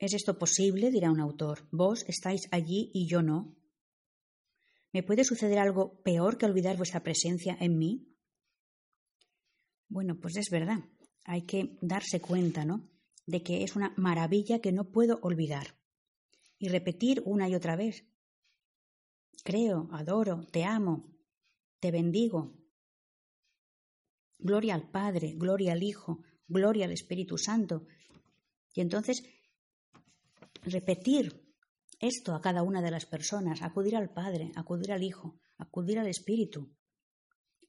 ¿Es 0.00 0.14
esto 0.14 0.38
posible? 0.38 0.90
dirá 0.90 1.10
un 1.10 1.20
autor. 1.20 1.68
Vos 1.70 2.06
estáis 2.08 2.48
allí 2.52 2.90
y 2.94 3.06
yo 3.06 3.20
no. 3.20 3.54
¿Me 4.94 5.02
puede 5.02 5.24
suceder 5.24 5.58
algo 5.58 6.00
peor 6.02 6.38
que 6.38 6.46
olvidar 6.46 6.78
vuestra 6.78 7.02
presencia 7.02 7.54
en 7.60 7.78
mí? 7.78 8.08
Bueno, 9.88 10.18
pues 10.18 10.38
es 10.38 10.48
verdad. 10.50 10.78
Hay 11.24 11.42
que 11.42 11.76
darse 11.82 12.18
cuenta, 12.18 12.64
¿no? 12.64 12.88
De 13.26 13.42
que 13.42 13.62
es 13.62 13.76
una 13.76 13.92
maravilla 13.98 14.60
que 14.60 14.72
no 14.72 14.90
puedo 14.90 15.18
olvidar. 15.20 15.78
Y 16.58 16.68
repetir 16.68 17.22
una 17.26 17.50
y 17.50 17.54
otra 17.54 17.76
vez. 17.76 18.06
Creo, 19.44 19.90
adoro, 19.92 20.46
te 20.50 20.64
amo, 20.64 21.14
te 21.78 21.90
bendigo. 21.90 22.54
Gloria 24.38 24.74
al 24.74 24.90
Padre, 24.90 25.34
gloria 25.36 25.72
al 25.72 25.82
Hijo, 25.82 26.22
gloria 26.48 26.86
al 26.86 26.92
Espíritu 26.92 27.36
Santo. 27.36 27.86
Y 28.72 28.80
entonces 28.80 29.24
repetir 30.62 31.50
esto 31.98 32.34
a 32.34 32.40
cada 32.40 32.62
una 32.62 32.80
de 32.80 32.90
las 32.90 33.06
personas, 33.06 33.62
acudir 33.62 33.96
al 33.96 34.10
Padre, 34.10 34.52
acudir 34.56 34.92
al 34.92 35.02
Hijo, 35.02 35.38
acudir 35.58 35.98
al 35.98 36.08
Espíritu. 36.08 36.74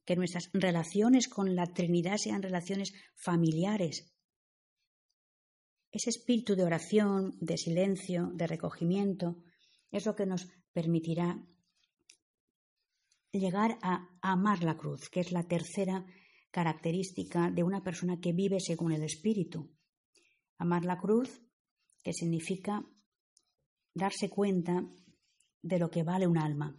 Que 0.06 0.16
nuestras 0.16 0.50
relaciones 0.54 1.28
con 1.28 1.56
la 1.56 1.68
Trinidad 1.68 2.18
sean 2.18 2.42
relaciones 2.42 2.94
familiares. 3.16 4.14
Ese 5.92 6.10
espíritu 6.10 6.56
de 6.56 6.64
oración, 6.64 7.38
de 7.40 7.58
silencio, 7.58 8.32
de 8.34 8.48
recogimiento, 8.48 9.44
es 9.92 10.06
lo 10.06 10.16
que 10.16 10.26
nos 10.26 10.48
permitirá 10.72 11.46
llegar 13.32 13.78
a 13.82 14.10
amar 14.22 14.64
la 14.64 14.78
cruz, 14.78 15.10
que 15.10 15.20
es 15.20 15.32
la 15.32 15.44
tercera 15.44 16.06
característica 16.50 17.52
de 17.52 17.64
una 17.64 17.84
persona 17.84 18.20
que 18.20 18.34
vive 18.34 18.60
según 18.60 18.92
el 18.94 19.04
Espíritu. 19.04 19.72
Amar 20.58 20.86
la 20.86 20.98
cruz 20.98 21.42
que 22.04 22.14
significa 22.14 22.84
darse 23.94 24.30
cuenta 24.30 24.84
de 25.62 25.80
lo 25.80 25.90
que 25.90 26.04
vale 26.04 26.28
un 26.28 26.38
alma, 26.38 26.76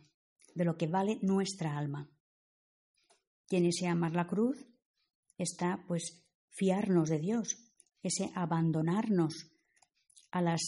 de 0.55 0.65
lo 0.65 0.77
que 0.77 0.87
vale 0.87 1.19
nuestra 1.23 1.77
alma. 1.77 2.11
Quien 3.47 3.67
ese 3.67 3.87
amar 3.87 4.15
la 4.15 4.27
cruz 4.27 4.67
está 5.39 5.85
pues 5.87 6.25
fiarnos 6.49 7.09
de 7.09 7.19
Dios, 7.19 7.57
ese 8.03 8.31
abandonarnos 8.35 9.51
a 10.31 10.43
las 10.43 10.61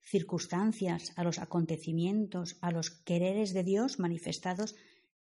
circunstancias, 0.00 1.12
a 1.16 1.24
los 1.24 1.38
acontecimientos, 1.38 2.56
a 2.60 2.70
los 2.70 2.90
quereres 2.90 3.52
de 3.52 3.64
Dios 3.64 3.98
manifestados 3.98 4.74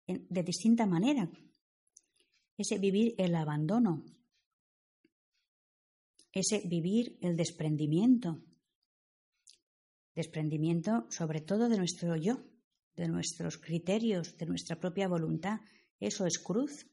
de 0.05 0.43
distinta 0.43 0.85
manera, 0.85 1.29
ese 2.57 2.77
vivir 2.77 3.15
el 3.17 3.35
abandono, 3.35 4.03
ese 6.31 6.61
vivir 6.67 7.17
el 7.21 7.35
desprendimiento, 7.35 8.43
desprendimiento 10.19 11.07
sobre 11.09 11.39
todo 11.39 11.69
de 11.69 11.77
nuestro 11.77 12.17
yo, 12.17 12.43
de 12.97 13.07
nuestros 13.07 13.57
criterios, 13.57 14.35
de 14.37 14.45
nuestra 14.45 14.77
propia 14.77 15.07
voluntad. 15.07 15.61
Eso 15.97 16.25
es 16.25 16.39
cruz. 16.39 16.91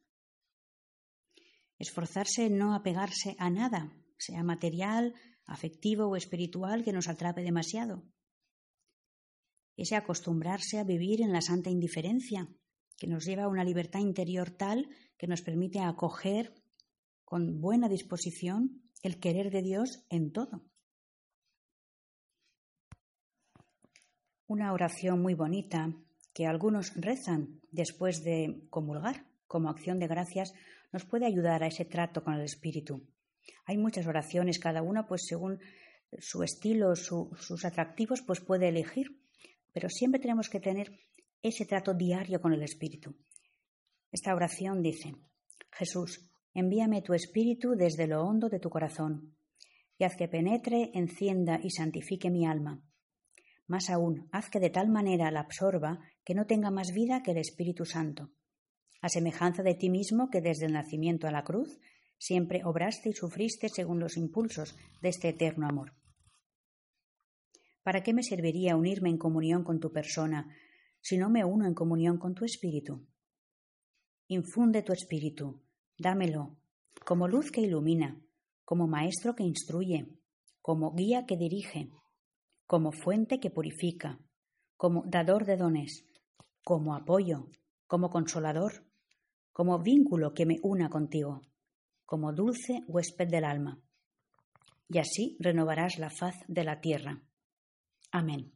Esforzarse 1.77 2.47
en 2.47 2.57
no 2.57 2.73
apegarse 2.73 3.35
a 3.39 3.51
nada, 3.51 3.93
sea 4.17 4.45
material, 4.45 5.15
afectivo 5.45 6.07
o 6.07 6.15
espiritual, 6.15 6.85
que 6.85 6.93
nos 6.93 7.09
atrape 7.09 7.43
demasiado. 7.43 8.05
Ese 9.77 9.97
acostumbrarse 9.97 10.79
a 10.79 10.85
vivir 10.85 11.21
en 11.21 11.33
la 11.33 11.43
santa 11.43 11.69
indiferencia, 11.69 12.49
que 12.97 13.09
nos 13.09 13.25
lleva 13.27 13.45
a 13.45 13.49
una 13.49 13.65
libertad 13.65 14.01
interior 14.01 14.51
tal 14.51 14.89
que 15.19 15.27
nos 15.27 15.43
permite 15.43 15.81
acoger 15.81 16.55
con 17.25 17.61
buena 17.61 17.89
disposición 17.89 18.89
el 19.03 19.19
querer 19.19 19.51
de 19.51 19.63
Dios 19.63 20.07
en 20.09 20.31
todo. 20.31 20.65
Una 24.49 24.73
oración 24.73 25.21
muy 25.21 25.35
bonita 25.35 25.93
que 26.33 26.47
algunos 26.47 26.95
rezan 26.95 27.61
después 27.73 28.23
de 28.23 28.63
comulgar 28.71 29.27
como 29.47 29.69
acción 29.69 29.99
de 29.99 30.07
gracias 30.07 30.53
nos 30.93 31.05
puede 31.05 31.27
ayudar 31.27 31.63
a 31.63 31.67
ese 31.67 31.85
trato 31.85 32.23
con 32.23 32.35
el 32.35 32.43
Espíritu. 32.43 33.03
Hay 33.65 33.77
muchas 33.77 34.07
oraciones, 34.07 34.59
cada 34.59 34.83
una 34.83 35.07
pues 35.07 35.27
según 35.27 35.59
su 36.19 36.43
estilo, 36.43 36.95
sus 36.95 37.65
atractivos, 37.65 38.23
pues 38.23 38.41
puede 38.41 38.69
elegir, 38.69 39.21
pero 39.73 39.89
siempre 39.89 40.21
tenemos 40.21 40.49
que 40.49 40.61
tener 40.61 40.93
ese 41.43 41.67
trato 41.67 41.95
diario 41.95 42.41
con 42.41 42.53
el 42.53 42.63
Espíritu. 42.63 43.17
Esta 44.13 44.35
oración 44.35 44.81
dice, 44.83 45.15
Jesús, 45.73 46.31
envíame 46.55 47.03
tu 47.03 47.15
Espíritu 47.15 47.75
desde 47.75 48.07
lo 48.07 48.23
hondo 48.23 48.49
de 48.49 48.61
tu 48.61 48.71
corazón, 48.71 49.37
y 49.99 50.05
haz 50.05 50.17
que 50.17 50.29
penetre, 50.29 50.91
encienda 50.95 51.59
y 51.63 51.71
santifique 51.71 52.31
mi 52.31 52.47
alma 52.47 52.86
más 53.67 53.91
aún, 53.91 54.29
haz 54.33 54.49
que 54.49 54.61
de 54.61 54.71
tal 54.71 54.89
manera 54.89 55.31
la 55.31 55.41
absorba 55.41 56.01
que 56.25 56.35
no 56.35 56.47
tenga 56.47 56.71
más 56.71 56.93
vida 56.93 57.23
que 57.23 57.33
el 57.33 57.39
Espíritu 57.39 57.85
Santo. 57.85 58.31
A 59.01 59.09
semejanza 59.09 59.63
de 59.63 59.75
ti 59.75 59.91
mismo 59.91 60.31
que 60.31 60.41
desde 60.41 60.67
el 60.67 60.73
nacimiento 60.73 61.27
a 61.27 61.31
la 61.33 61.45
cruz 61.45 61.79
siempre 62.19 62.63
obraste 62.65 63.11
y 63.11 63.13
sufriste 63.13 63.69
según 63.69 64.01
los 64.01 64.17
impulsos 64.17 64.77
de 65.03 65.09
este 65.09 65.29
eterno 65.29 65.67
amor. 65.67 65.93
¿Para 67.83 68.03
qué 68.03 68.13
me 68.13 68.23
serviría 68.23 68.77
unirme 68.77 69.11
en 69.11 69.19
comunión 69.19 69.63
con 69.63 69.79
tu 69.79 69.93
persona 69.93 70.49
si 71.01 71.17
no 71.17 71.31
me 71.31 71.45
uno 71.45 71.67
en 71.67 71.75
comunión 71.75 72.19
con 72.19 72.35
tu 72.35 72.45
espíritu? 72.45 73.07
Infunde 74.29 74.83
tu 74.83 74.93
espíritu, 74.93 75.63
dámelo, 75.97 76.57
como 77.05 77.29
luz 77.29 77.53
que 77.53 77.61
ilumina, 77.61 78.21
como 78.65 78.89
maestro 78.89 79.37
que 79.37 79.45
instruye, 79.45 80.09
como 80.61 80.93
guía 80.95 81.27
que 81.27 81.37
dirige, 81.37 81.91
como 82.67 82.93
fuente 82.93 83.39
que 83.39 83.51
purifica, 83.51 84.19
como 84.77 85.05
dador 85.07 85.45
de 85.45 85.57
dones, 85.57 86.05
como 86.65 86.95
apoyo, 86.95 87.49
como 87.87 88.11
consolador, 88.11 88.85
como 89.53 89.79
vínculo 89.79 90.35
que 90.35 90.47
me 90.47 90.59
una 90.63 90.91
contigo, 90.91 91.43
como 92.05 92.33
dulce 92.33 92.83
huésped 92.89 93.29
del 93.29 93.45
alma. 93.45 93.81
Y 94.89 94.99
así 94.99 95.37
renovarás 95.39 95.99
la 95.99 96.11
faz 96.11 96.35
de 96.49 96.65
la 96.65 96.81
tierra. 96.81 97.23
Amén. 98.11 98.56